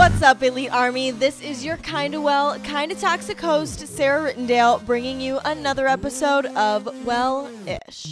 [0.00, 1.10] What's up, Elite Army?
[1.10, 7.04] This is your kinda well, kinda toxic host, Sarah Rittendale, bringing you another episode of
[7.04, 8.10] Well Ish.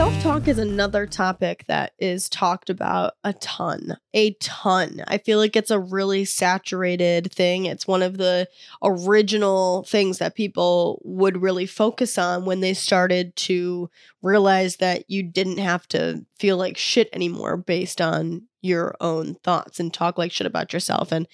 [0.00, 3.98] Self talk is another topic that is talked about a ton.
[4.14, 5.04] A ton.
[5.06, 7.66] I feel like it's a really saturated thing.
[7.66, 8.48] It's one of the
[8.82, 13.90] original things that people would really focus on when they started to
[14.22, 19.78] realize that you didn't have to feel like shit anymore based on your own thoughts
[19.80, 21.12] and talk like shit about yourself.
[21.12, 21.28] And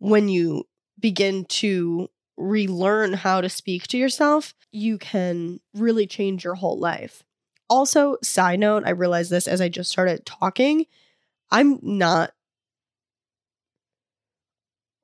[0.00, 0.64] when you
[0.98, 7.22] begin to relearn how to speak to yourself, you can really change your whole life.
[7.70, 10.86] Also, side note, I realized this as I just started talking.
[11.50, 12.32] I'm not.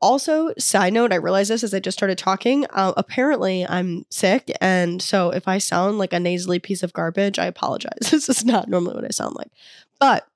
[0.00, 2.66] Also, side note, I realized this as I just started talking.
[2.70, 4.50] Uh, apparently, I'm sick.
[4.60, 7.98] And so if I sound like a nasally piece of garbage, I apologize.
[8.10, 9.50] this is not normally what I sound like.
[9.98, 10.27] But,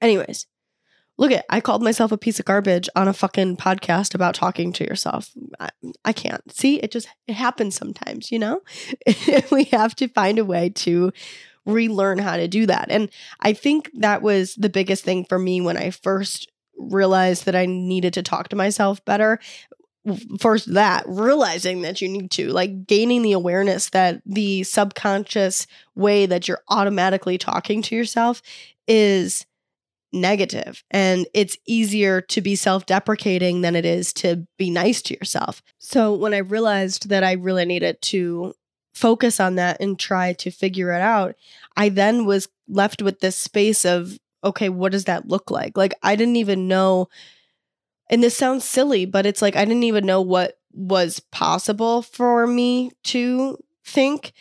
[0.00, 0.46] anyways,
[1.18, 4.72] look at I called myself a piece of garbage on a fucking podcast about talking
[4.74, 5.30] to yourself.
[5.58, 5.70] I,
[6.04, 6.52] I can't.
[6.52, 8.60] See, it just it happens sometimes, you know?
[9.50, 11.12] we have to find a way to
[11.64, 12.90] relearn how to do that.
[12.90, 17.56] And I think that was the biggest thing for me when I first realized that
[17.56, 19.40] I needed to talk to myself better.
[20.38, 26.26] First, that realizing that you need to, like gaining the awareness that the subconscious way
[26.26, 28.40] that you're automatically talking to yourself
[28.86, 29.45] is
[30.20, 35.62] negative and it's easier to be self-deprecating than it is to be nice to yourself.
[35.78, 38.54] So when I realized that I really needed to
[38.94, 41.36] focus on that and try to figure it out,
[41.76, 45.76] I then was left with this space of okay, what does that look like?
[45.76, 47.08] Like I didn't even know
[48.08, 52.46] and this sounds silly, but it's like I didn't even know what was possible for
[52.46, 54.32] me to think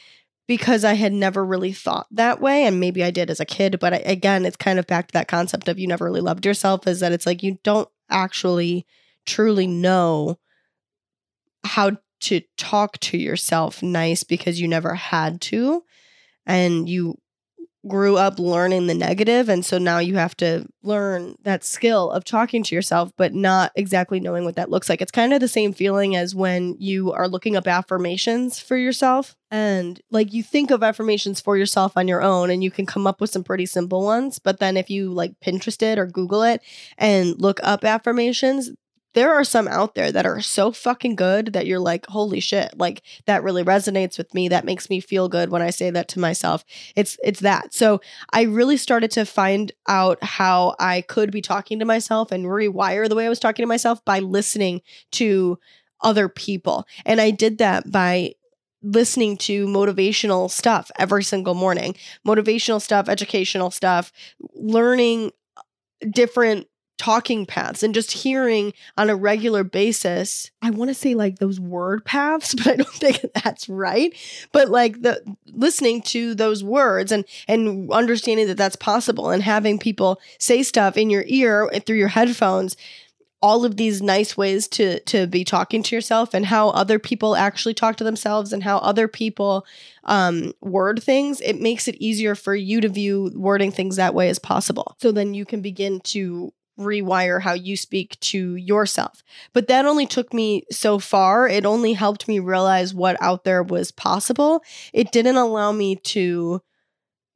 [0.47, 2.65] because I had never really thought that way.
[2.65, 5.13] And maybe I did as a kid, but I, again, it's kind of back to
[5.13, 8.85] that concept of you never really loved yourself is that it's like you don't actually
[9.25, 10.37] truly know
[11.63, 15.83] how to talk to yourself nice because you never had to.
[16.45, 17.17] And you
[17.87, 19.49] grew up learning the negative.
[19.49, 23.71] And so now you have to learn that skill of talking to yourself but not
[23.75, 25.01] exactly knowing what that looks like.
[25.01, 29.35] It's kind of the same feeling as when you are looking up affirmations for yourself.
[29.51, 33.07] And like you think of affirmations for yourself on your own and you can come
[33.07, 34.39] up with some pretty simple ones.
[34.39, 36.61] But then if you like pinterest it or google it
[36.97, 38.71] and look up affirmations
[39.15, 42.77] there are some out there that are so fucking good that you're like, holy shit,
[42.77, 44.49] like that really resonates with me.
[44.49, 46.63] That makes me feel good when I say that to myself.
[46.95, 47.73] It's it's that.
[47.73, 48.01] So
[48.33, 53.07] I really started to find out how I could be talking to myself and rewire
[53.09, 54.81] the way I was talking to myself by listening
[55.13, 55.57] to
[56.01, 56.85] other people.
[57.05, 58.33] And I did that by
[58.83, 61.95] listening to motivational stuff every single morning.
[62.27, 64.11] Motivational stuff, educational stuff,
[64.53, 65.31] learning
[66.11, 70.51] different talking paths and just hearing on a regular basis.
[70.61, 74.13] I want to say like those word paths but i don't think that's right.
[74.51, 79.79] But like the listening to those words and and understanding that that's possible and having
[79.79, 82.75] people say stuff in your ear through your headphones
[83.41, 87.35] all of these nice ways to to be talking to yourself and how other people
[87.35, 89.65] actually talk to themselves and how other people
[90.05, 94.29] um, word things it makes it easier for you to view wording things that way
[94.29, 94.95] as possible.
[94.99, 99.23] So then you can begin to rewire how you speak to yourself.
[99.53, 101.47] But that only took me so far.
[101.47, 104.63] It only helped me realize what out there was possible.
[104.93, 106.61] It didn't allow me to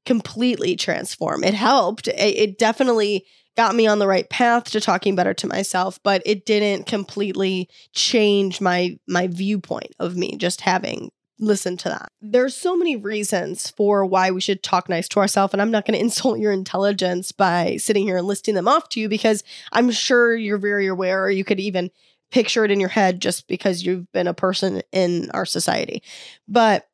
[0.05, 1.43] completely transform.
[1.43, 2.07] It helped.
[2.07, 6.45] It, definitely got me on the right path to talking better to myself, but it
[6.45, 12.11] didn't completely change my my viewpoint of me just having listen to that.
[12.21, 15.85] There's so many reasons for why we should talk nice to ourselves, and I'm not
[15.85, 19.43] going to insult your intelligence by sitting here and listing them off to you because
[19.71, 21.91] I'm sure you're very aware, or you could even
[22.31, 26.03] picture it in your head just because you've been a person in our society.
[26.47, 26.87] But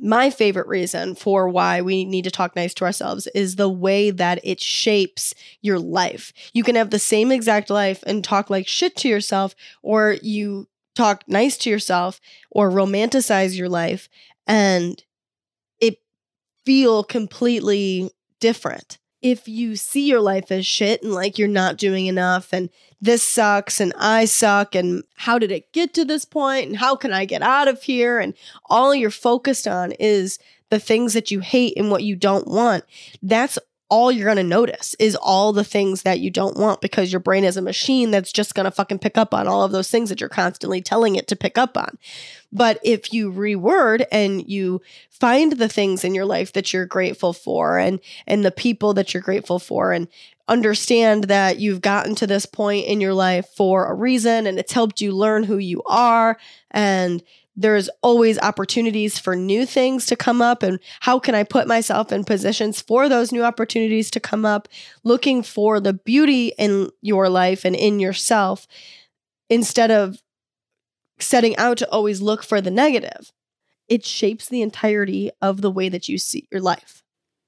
[0.00, 4.10] my favorite reason for why we need to talk nice to ourselves is the way
[4.10, 6.32] that it shapes your life.
[6.52, 10.66] You can have the same exact life and talk like shit to yourself, or you
[10.94, 14.08] talk nice to yourself or romanticize your life
[14.46, 15.02] and
[15.80, 15.98] it
[16.64, 18.10] feel completely
[18.40, 18.98] different.
[19.20, 23.28] If you see your life as shit and like you're not doing enough and this
[23.28, 27.12] sucks and I suck and how did it get to this point and how can
[27.12, 28.34] I get out of here and
[28.66, 30.38] all you're focused on is
[30.70, 32.84] the things that you hate and what you don't want,
[33.22, 33.58] that's
[33.92, 37.20] all you're going to notice is all the things that you don't want because your
[37.20, 39.90] brain is a machine that's just going to fucking pick up on all of those
[39.90, 41.98] things that you're constantly telling it to pick up on.
[42.50, 44.80] But if you reword and you
[45.10, 49.12] find the things in your life that you're grateful for and and the people that
[49.12, 50.08] you're grateful for and
[50.48, 54.72] understand that you've gotten to this point in your life for a reason and it's
[54.72, 56.38] helped you learn who you are
[56.70, 57.22] and
[57.54, 60.62] there's always opportunities for new things to come up.
[60.62, 64.68] And how can i put myself in positions for those new opportunities to come up?
[65.04, 68.66] Looking for the beauty in your life and in yourself
[69.50, 70.22] instead of
[71.18, 73.32] setting out to always look for the negative.
[73.88, 77.02] It shapes the entirety of the way that you see your life.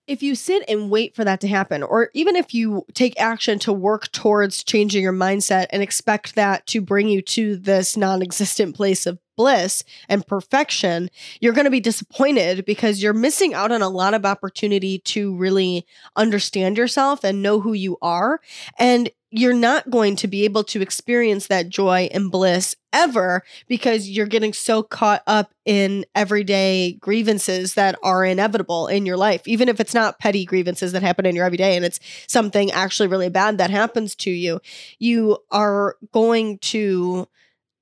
[0.07, 3.59] If you sit and wait for that to happen, or even if you take action
[3.61, 8.21] to work towards changing your mindset and expect that to bring you to this non
[8.21, 11.11] existent place of bliss and perfection,
[11.41, 15.35] you're going to be disappointed because you're missing out on a lot of opportunity to
[15.37, 15.87] really
[16.17, 18.41] understand yourself and know who you are.
[18.79, 24.09] And you're not going to be able to experience that joy and bliss ever because
[24.09, 29.69] you're getting so caught up in everyday grievances that are inevitable in your life even
[29.69, 31.99] if it's not petty grievances that happen in your everyday and it's
[32.29, 34.61] something actually really bad that happens to you
[35.01, 37.27] you are going to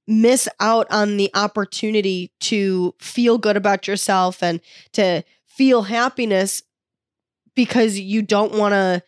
[0.06, 4.60] miss out on the opportunity to feel good about yourself and
[4.92, 6.62] to feel happiness
[7.54, 9.02] because you don't want to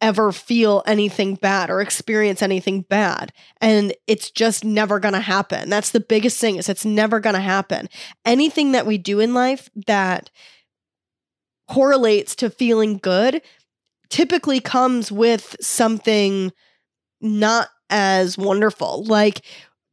[0.00, 3.32] ever feel anything bad or experience anything bad.
[3.60, 5.70] And it's just never going to happen.
[5.70, 7.88] That's the biggest thing is it's never going to happen.
[8.24, 10.30] Anything that we do in life that
[11.68, 13.40] correlates to feeling good
[14.10, 16.52] typically comes with something
[17.20, 19.04] not as wonderful.
[19.04, 19.42] Like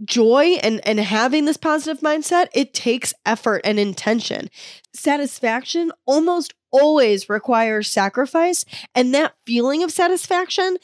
[0.03, 4.50] joy and and having this positive mindset it takes effort and intention.
[4.94, 8.65] Satisfaction almost always requires sacrifice
[8.95, 10.77] and that feeling of satisfaction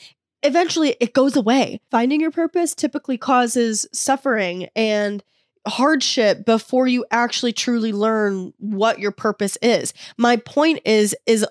[0.44, 1.80] eventually it goes away.
[1.92, 5.24] Finding your purpose typically causes suffering and
[5.68, 9.94] hardship before you actually truly learn what your purpose is.
[10.18, 11.46] My point is is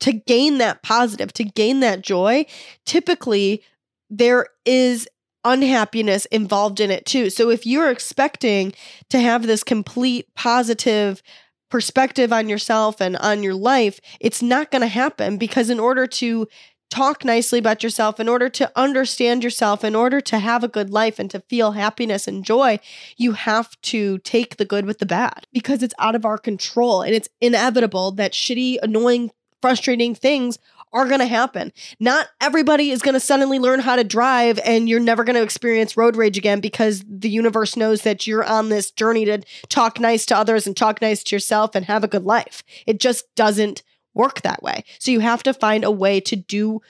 [0.00, 2.46] to gain that positive to gain that joy
[2.84, 3.62] typically
[4.10, 5.08] there is
[5.44, 7.30] unhappiness involved in it too.
[7.30, 8.72] So if you're expecting
[9.10, 11.22] to have this complete positive
[11.70, 16.06] perspective on yourself and on your life, it's not going to happen because in order
[16.06, 16.48] to
[16.90, 20.90] talk nicely about yourself, in order to understand yourself, in order to have a good
[20.90, 22.80] life and to feel happiness and joy,
[23.16, 27.02] you have to take the good with the bad because it's out of our control
[27.02, 29.30] and it's inevitable that shitty, annoying,
[29.60, 30.58] frustrating things
[30.92, 31.72] are going to happen.
[32.00, 35.42] Not everybody is going to suddenly learn how to drive and you're never going to
[35.42, 40.00] experience road rage again because the universe knows that you're on this journey to talk
[40.00, 42.62] nice to others and talk nice to yourself and have a good life.
[42.86, 43.82] It just doesn't
[44.14, 44.84] work that way.
[44.98, 46.80] So you have to find a way to do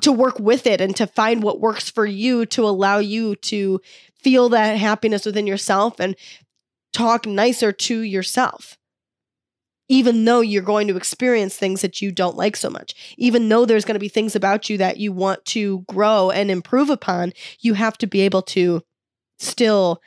[0.00, 3.78] to work with it and to find what works for you to allow you to
[4.22, 6.16] feel that happiness within yourself and
[6.94, 8.78] talk nicer to yourself
[9.88, 12.94] even though you're going to experience things that you don't like so much.
[13.18, 16.50] Even though there's going to be things about you that you want to grow and
[16.50, 18.82] improve upon, you have to be able to
[19.38, 20.00] still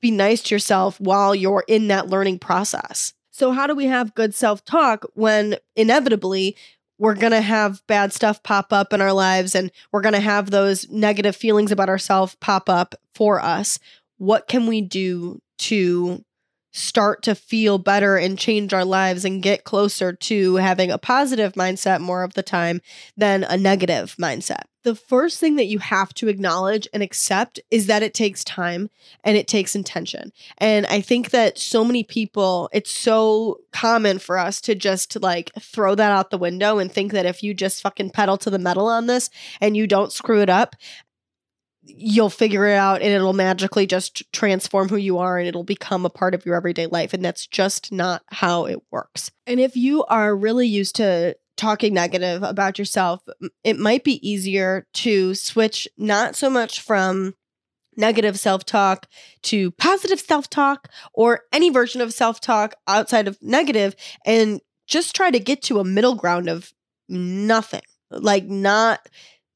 [0.00, 3.14] be nice to yourself while you're in that learning process.
[3.30, 6.56] So, how do we have good self talk when inevitably
[6.98, 10.20] we're going to have bad stuff pop up in our lives and we're going to
[10.20, 13.78] have those negative feelings about ourselves pop up for us?
[14.18, 16.22] What can we do to
[16.72, 21.54] start to feel better and change our lives and get closer to having a positive
[21.54, 22.80] mindset more of the time
[23.16, 24.62] than a negative mindset.
[24.82, 28.88] The first thing that you have to acknowledge and accept is that it takes time
[29.22, 30.32] and it takes intention.
[30.56, 35.52] And I think that so many people, it's so common for us to just like
[35.60, 38.58] throw that out the window and think that if you just fucking pedal to the
[38.58, 39.28] metal on this
[39.60, 40.76] and you don't screw it up,
[41.96, 46.04] you'll figure it out and it'll magically just transform who you are and it'll become
[46.04, 47.12] a part of your everyday life.
[47.12, 49.30] And that's just not how it works.
[49.46, 53.22] And if you are really used to talking negative about yourself,
[53.64, 57.34] it might be easier to switch not so much from
[57.96, 59.06] negative self talk
[59.42, 63.94] to positive self talk or any version of self talk outside of negative
[64.24, 66.72] and just try to get to a middle ground of
[67.08, 69.08] nothing, like not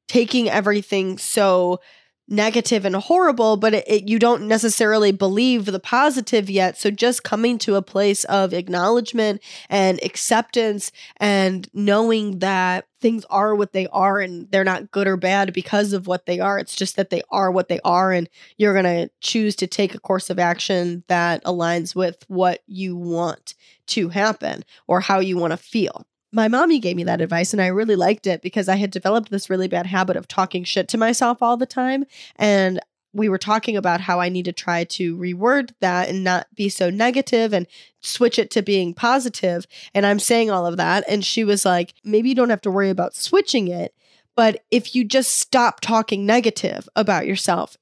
[0.08, 1.80] taking everything so
[2.28, 6.78] negative and horrible, but it, it, you don't necessarily believe the positive yet.
[6.78, 13.54] So just coming to a place of acknowledgement and acceptance and knowing that things are
[13.54, 16.58] what they are and they're not good or bad because of what they are.
[16.58, 19.94] It's just that they are what they are and you're going to choose to take
[19.94, 23.54] a course of action that aligns with what you want
[23.88, 26.06] to happen or how you want to feel.
[26.34, 29.30] My mommy gave me that advice and I really liked it because I had developed
[29.30, 32.04] this really bad habit of talking shit to myself all the time.
[32.36, 32.80] And
[33.12, 36.68] we were talking about how I need to try to reword that and not be
[36.68, 37.68] so negative and
[38.00, 39.66] switch it to being positive.
[39.94, 41.04] And I'm saying all of that.
[41.08, 43.94] And she was like, maybe you don't have to worry about switching it.
[44.36, 47.76] But if you just stop talking negative about yourself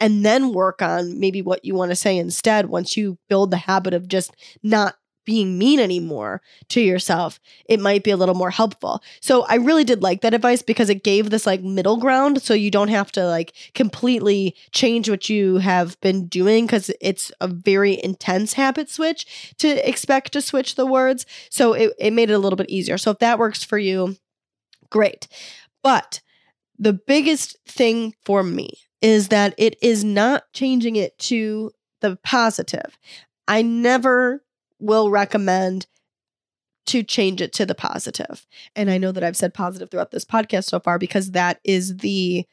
[0.00, 3.58] and then work on maybe what you want to say instead, once you build the
[3.58, 4.34] habit of just
[4.64, 9.02] not being mean anymore to yourself, it might be a little more helpful.
[9.20, 12.54] So I really did like that advice because it gave this like middle ground so
[12.54, 17.48] you don't have to like completely change what you have been doing because it's a
[17.48, 21.26] very intense habit switch to expect to switch the words.
[21.50, 22.98] So it, it made it a little bit easier.
[22.98, 24.16] So if that works for you,
[24.90, 25.28] great.
[25.82, 26.20] But
[26.78, 32.98] the biggest thing for me is that it is not changing it to the positive.
[33.46, 34.43] I never
[34.78, 35.86] will recommend
[36.86, 38.46] to change it to the positive.
[38.76, 41.96] And I know that I've said positive throughout this podcast so far because that is
[41.98, 42.46] the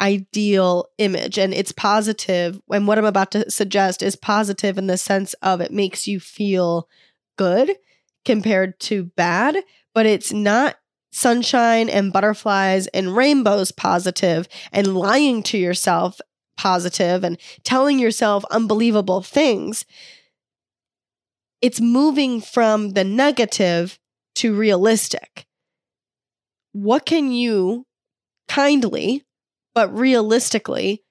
[0.00, 2.60] ideal image and it's positive.
[2.70, 6.20] and what I'm about to suggest is positive in the sense of it makes you
[6.20, 6.88] feel
[7.36, 7.76] good
[8.24, 9.56] compared to bad,
[9.94, 10.76] but it's not
[11.10, 16.20] sunshine and butterflies and rainbows positive and lying to yourself
[16.56, 19.84] positive and telling yourself unbelievable things
[21.60, 23.98] it's moving from the negative
[24.36, 25.46] to realistic.
[26.72, 27.86] What can you
[28.46, 29.24] kindly,
[29.74, 31.02] but realistically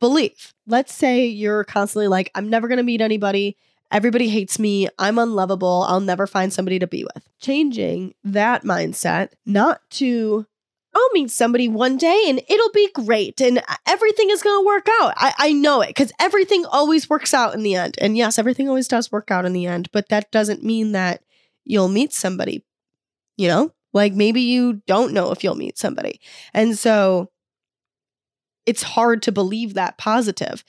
[0.00, 0.52] believe?
[0.66, 3.56] Let's say you're constantly like, I'm never going to meet anybody.
[3.92, 4.88] Everybody hates me.
[4.98, 5.84] I'm unlovable.
[5.88, 7.28] I'll never find somebody to be with.
[7.40, 10.46] Changing that mindset, not to
[10.94, 14.86] I'll meet somebody one day and it'll be great and everything is going to work
[15.00, 15.14] out.
[15.16, 17.96] I, I know it because everything always works out in the end.
[18.00, 21.22] And yes, everything always does work out in the end, but that doesn't mean that
[21.64, 22.64] you'll meet somebody,
[23.36, 23.72] you know?
[23.92, 26.20] Like maybe you don't know if you'll meet somebody.
[26.52, 27.30] And so
[28.66, 30.64] it's hard to believe that positive.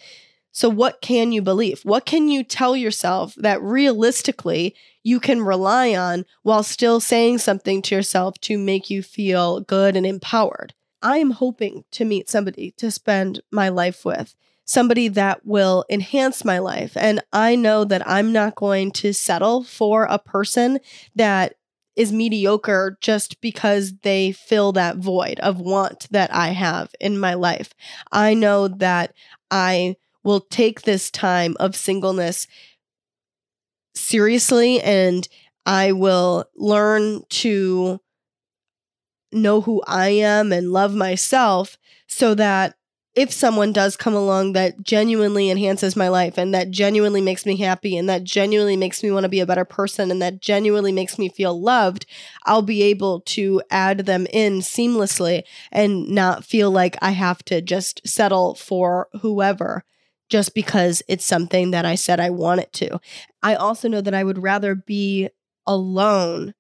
[0.55, 1.81] So, what can you believe?
[1.83, 7.81] What can you tell yourself that realistically you can rely on while still saying something
[7.81, 10.73] to yourself to make you feel good and empowered?
[11.01, 14.33] I am hoping to meet somebody to spend my life with,
[14.63, 16.95] somebody that will enhance my life.
[16.95, 20.79] And I know that I'm not going to settle for a person
[21.15, 21.55] that
[21.97, 27.33] is mediocre just because they fill that void of want that I have in my
[27.33, 27.73] life.
[28.09, 29.13] I know that
[29.51, 32.47] I will take this time of singleness
[33.95, 35.27] seriously and
[35.65, 38.01] I will learn to
[39.31, 41.77] know who I am and love myself
[42.07, 42.75] so that
[43.15, 47.55] if someone does come along that genuinely enhances my life and that genuinely makes me
[47.55, 50.91] happy and that genuinely makes me want to be a better person and that genuinely
[50.91, 52.05] makes me feel loved,
[52.45, 57.61] I'll be able to add them in seamlessly and not feel like I have to
[57.61, 59.85] just settle for whoever
[60.29, 62.99] just because it's something that I said I want it to.
[63.43, 65.29] I also know that I would rather be
[65.67, 66.53] alone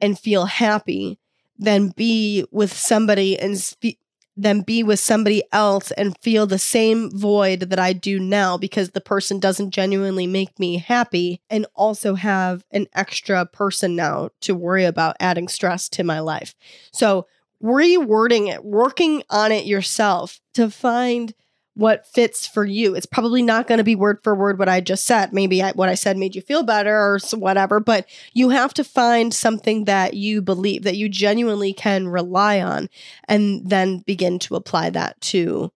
[0.00, 1.18] and feel happy
[1.58, 3.98] than be with somebody and spe-
[4.36, 8.90] than be with somebody else and feel the same void that I do now because
[8.90, 14.54] the person doesn't genuinely make me happy and also have an extra person now to
[14.54, 16.54] worry about adding stress to my life.
[16.90, 17.26] So,
[17.62, 21.34] rewording it, working on it yourself to find
[21.74, 22.94] what fits for you.
[22.94, 25.32] It's probably not going to be word for word what I just said.
[25.32, 28.84] Maybe I, what I said made you feel better or whatever, but you have to
[28.84, 32.88] find something that you believe, that you genuinely can rely on,
[33.28, 35.70] and then begin to apply that to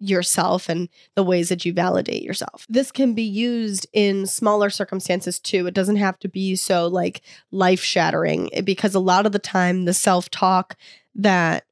[0.00, 2.66] yourself and the ways that you validate yourself.
[2.68, 5.66] This can be used in smaller circumstances too.
[5.66, 9.38] It doesn't have to be so like life shattering eh, because a lot of the
[9.38, 10.76] time the self talk
[11.16, 11.64] that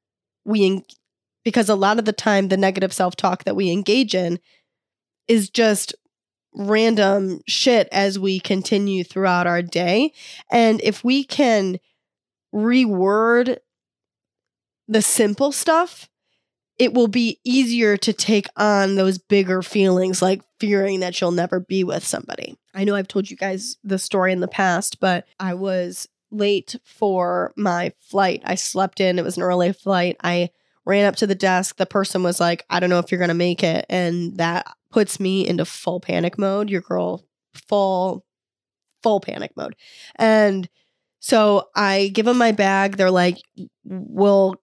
[0.44, 0.85] we
[1.46, 4.40] because a lot of the time the negative self-talk that we engage in
[5.28, 5.94] is just
[6.52, 10.12] random shit as we continue throughout our day
[10.50, 11.78] and if we can
[12.52, 13.58] reword
[14.88, 16.08] the simple stuff
[16.80, 21.58] it will be easier to take on those bigger feelings like fearing that you'll never
[21.58, 22.58] be with somebody.
[22.74, 26.76] I know I've told you guys the story in the past, but I was late
[26.84, 28.42] for my flight.
[28.44, 30.18] I slept in, it was an early flight.
[30.22, 30.50] I
[30.87, 31.76] ran up to the desk.
[31.76, 33.85] The person was like, I don't know if you're going to make it.
[33.90, 36.71] And that puts me into full panic mode.
[36.71, 38.25] Your girl, full,
[39.02, 39.76] full panic mode.
[40.14, 40.69] And
[41.19, 42.97] so I give them my bag.
[42.97, 43.38] They're like,
[43.85, 44.55] we'll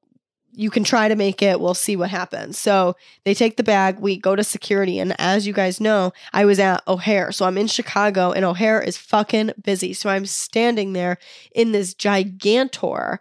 [0.55, 1.59] you can try to make it.
[1.59, 2.59] We'll see what happens.
[2.59, 3.99] So they take the bag.
[3.99, 4.99] We go to security.
[4.99, 7.31] And as you guys know, I was at O'Hare.
[7.31, 9.93] So I'm in Chicago and O'Hare is fucking busy.
[9.93, 11.17] So I'm standing there
[11.55, 13.17] in this gigantor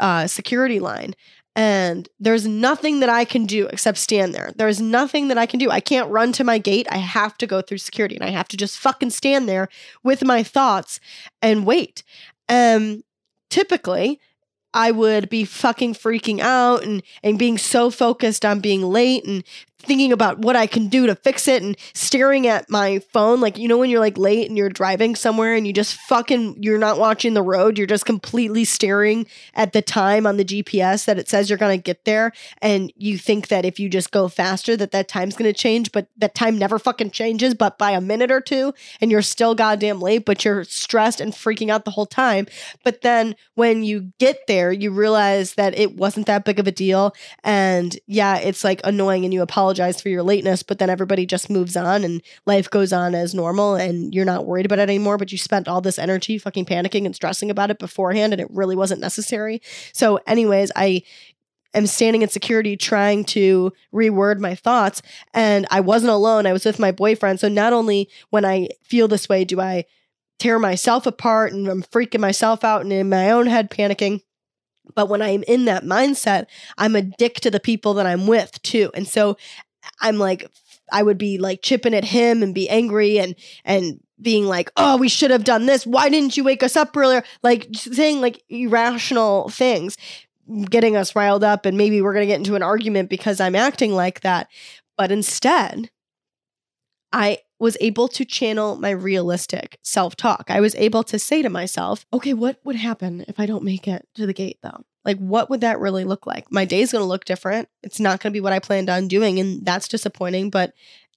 [0.00, 1.14] uh, security line.
[1.56, 4.52] And there's nothing that I can do except stand there.
[4.56, 5.70] There's nothing that I can do.
[5.70, 6.88] I can't run to my gate.
[6.90, 9.68] I have to go through security and I have to just fucking stand there
[10.02, 10.98] with my thoughts
[11.40, 12.02] and wait.
[12.48, 13.04] Um,
[13.50, 14.20] typically,
[14.74, 19.44] I would be fucking freaking out and and being so focused on being late and
[19.86, 23.40] thinking about what I can do to fix it and staring at my phone.
[23.40, 26.62] Like, you know, when you're like late and you're driving somewhere and you just fucking,
[26.62, 31.04] you're not watching the road, you're just completely staring at the time on the GPS
[31.04, 32.32] that it says you're going to get there.
[32.60, 35.92] And you think that if you just go faster, that that time's going to change,
[35.92, 39.54] but that time never fucking changes, but by a minute or two, and you're still
[39.54, 42.46] goddamn late, but you're stressed and freaking out the whole time.
[42.82, 46.72] But then when you get there, you realize that it wasn't that big of a
[46.72, 47.14] deal.
[47.42, 51.50] And yeah, it's like annoying and you apologize for your lateness, but then everybody just
[51.50, 55.18] moves on and life goes on as normal and you're not worried about it anymore.
[55.18, 58.48] But you spent all this energy fucking panicking and stressing about it beforehand and it
[58.50, 59.60] really wasn't necessary.
[59.92, 61.02] So, anyways, I
[61.74, 65.02] am standing in security trying to reword my thoughts.
[65.32, 67.40] And I wasn't alone, I was with my boyfriend.
[67.40, 69.84] So, not only when I feel this way do I
[70.38, 74.20] tear myself apart and I'm freaking myself out and in my own head panicking.
[74.94, 76.46] But when I'm in that mindset,
[76.78, 78.90] I'm a dick to the people that I'm with too.
[78.94, 79.36] And so
[80.00, 80.50] I'm like,
[80.92, 83.34] I would be like chipping at him and be angry and,
[83.64, 85.86] and being like, oh, we should have done this.
[85.86, 87.24] Why didn't you wake us up earlier?
[87.42, 89.96] Like saying like irrational things,
[90.70, 91.66] getting us riled up.
[91.66, 94.48] And maybe we're going to get into an argument because I'm acting like that.
[94.96, 95.90] But instead,
[97.12, 100.44] I was able to channel my realistic self talk.
[100.48, 103.88] I was able to say to myself, okay, what would happen if I don't make
[103.88, 104.84] it to the gate though?
[105.02, 106.52] Like, what would that really look like?
[106.52, 107.70] My day's gonna look different.
[107.82, 110.74] It's not gonna be what I planned on doing, and that's disappointing, but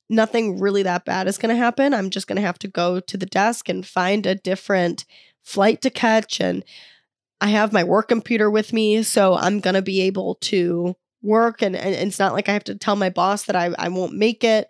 [0.10, 1.94] nothing really that bad is gonna happen.
[1.94, 5.04] I'm just gonna have to go to the desk and find a different
[5.44, 6.39] flight to catch.
[6.39, 6.63] And
[7.42, 11.75] I have my work computer with me, so I'm gonna be able to work and,
[11.75, 14.46] and it's not like I have to tell my boss that I, I won't make
[14.46, 14.70] it.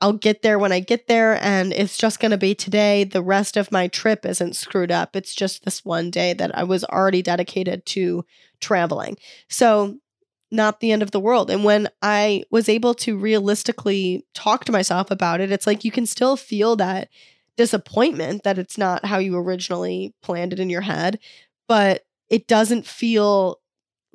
[0.00, 3.04] I'll get there when I get there, and it's just going to be today.
[3.04, 5.16] The rest of my trip isn't screwed up.
[5.16, 8.24] It's just this one day that I was already dedicated to
[8.60, 9.16] traveling.
[9.48, 9.96] So,
[10.50, 11.50] not the end of the world.
[11.50, 15.90] And when I was able to realistically talk to myself about it, it's like you
[15.90, 17.08] can still feel that
[17.56, 21.18] disappointment that it's not how you originally planned it in your head,
[21.66, 23.60] but it doesn't feel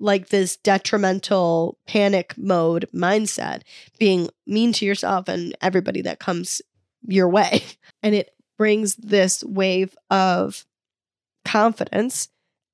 [0.01, 3.61] like this detrimental panic mode mindset,
[3.99, 6.61] being mean to yourself and everybody that comes
[7.07, 7.63] your way.
[8.03, 10.65] And it brings this wave of
[11.45, 12.29] confidence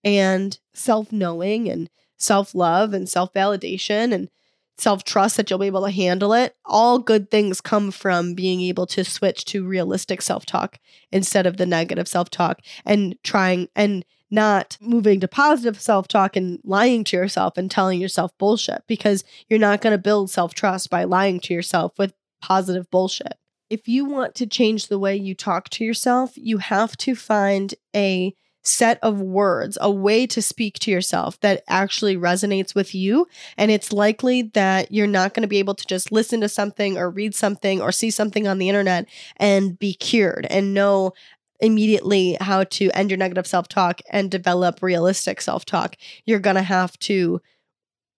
[0.05, 4.29] and self knowing and self love and self validation and
[4.77, 6.55] self trust that you'll be able to handle it.
[6.63, 10.79] All good things come from being able to switch to realistic self talk
[11.11, 16.35] instead of the negative self talk and trying and not moving to positive self talk
[16.35, 20.53] and lying to yourself and telling yourself bullshit because you're not going to build self
[20.53, 23.33] trust by lying to yourself with positive bullshit.
[23.69, 27.75] If you want to change the way you talk to yourself, you have to find
[27.95, 28.33] a
[28.67, 33.27] set of words, a way to speak to yourself that actually resonates with you.
[33.57, 36.97] And it's likely that you're not going to be able to just listen to something
[36.97, 41.13] or read something or see something on the internet and be cured and know
[41.59, 45.95] immediately how to end your negative self talk and develop realistic self talk.
[46.25, 47.41] You're going to have to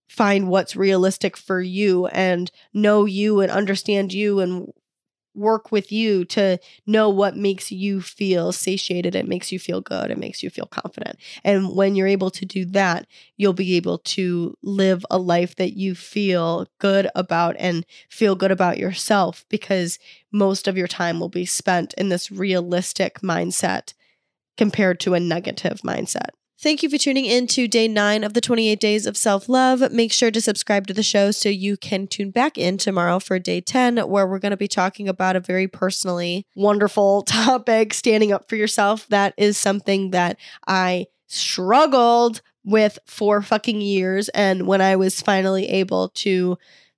[0.07, 4.73] find what's realistic for you and know you and understand you and
[5.35, 9.15] work with you to know what makes you feel satiated.
[9.15, 10.11] It makes you feel good.
[10.11, 11.17] It makes you feel confident.
[11.43, 15.77] And when you're able to do that, you'll be able to live a life that
[15.77, 19.99] you feel good about and feel good about yourself because
[20.31, 23.93] most of your time will be spent in this realistic mindset
[24.57, 26.29] compared to a negative mindset.
[26.61, 29.93] Thank you for tuning in to day nine of the 28 days of self love.
[29.93, 33.39] Make sure to subscribe to the show so you can tune back in tomorrow for
[33.39, 38.33] day 10, where we're going to be talking about a very personally wonderful topic standing
[38.33, 39.07] up for yourself.
[39.07, 44.27] That is something that I struggled with for fucking years.
[44.27, 46.57] And when I was finally able to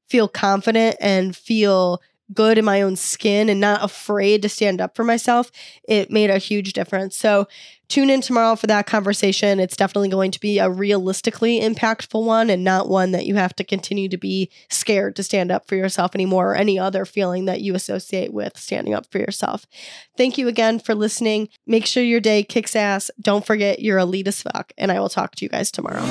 [0.09, 2.01] feel confident and feel
[2.33, 5.51] good in my own skin and not afraid to stand up for myself,
[5.87, 7.15] it made a huge difference.
[7.17, 7.47] So,
[7.91, 9.59] tune in tomorrow for that conversation.
[9.59, 13.53] It's definitely going to be a realistically impactful one and not one that you have
[13.57, 17.45] to continue to be scared to stand up for yourself anymore or any other feeling
[17.45, 19.67] that you associate with standing up for yourself.
[20.15, 21.49] Thank you again for listening.
[21.67, 23.11] Make sure your day kicks ass.
[23.19, 26.01] Don't forget you're elite as fuck, and I will talk to you guys tomorrow.